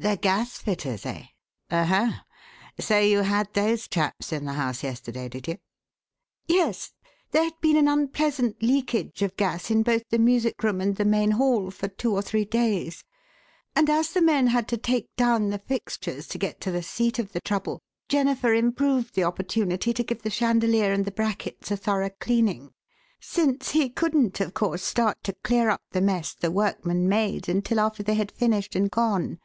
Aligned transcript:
"The 0.00 0.16
gasfitters, 0.16 1.04
eh? 1.06 1.24
Oho! 1.72 2.12
So 2.78 3.00
you 3.00 3.18
had 3.22 3.52
those 3.52 3.88
chaps 3.88 4.32
in 4.32 4.44
the 4.44 4.52
house 4.52 4.84
yesterday, 4.84 5.28
did 5.28 5.48
you?" 5.48 5.58
"Yes. 6.46 6.92
There 7.32 7.42
had 7.42 7.60
been 7.60 7.76
an 7.76 7.88
unpleasant 7.88 8.62
leakage 8.62 9.22
of 9.22 9.34
gas 9.36 9.72
in 9.72 9.82
both 9.82 10.04
the 10.08 10.20
music 10.20 10.62
room 10.62 10.80
and 10.80 10.94
the 10.94 11.04
main 11.04 11.32
hall, 11.32 11.72
for 11.72 11.88
two 11.88 12.14
or 12.14 12.22
three 12.22 12.44
days, 12.44 13.02
and 13.74 13.90
as 13.90 14.12
the 14.12 14.22
men 14.22 14.46
had 14.46 14.68
to 14.68 14.76
take 14.76 15.08
down 15.16 15.50
the 15.50 15.58
fixtures 15.58 16.28
to 16.28 16.38
get 16.38 16.60
to 16.60 16.70
the 16.70 16.84
seat 16.84 17.18
of 17.18 17.32
the 17.32 17.40
trouble, 17.40 17.80
Jennifer 18.08 18.54
improved 18.54 19.16
the 19.16 19.24
opportunity 19.24 19.92
to 19.92 20.04
give 20.04 20.22
the 20.22 20.30
chandelier 20.30 20.92
and 20.92 21.06
the 21.06 21.10
brackets 21.10 21.72
a 21.72 21.76
thorough 21.76 22.10
cleaning, 22.20 22.70
since 23.18 23.70
he 23.70 23.88
couldn't 23.90 24.38
of 24.40 24.54
course 24.54 24.84
start 24.84 25.20
to 25.24 25.34
clear 25.42 25.68
up 25.68 25.82
the 25.90 26.00
mess 26.00 26.34
the 26.34 26.52
workmen 26.52 27.08
made 27.08 27.48
until 27.48 27.80
after 27.80 28.04
they 28.04 28.14
had 28.14 28.30
finished 28.30 28.76
and 28.76 28.92
gone. 28.92 29.40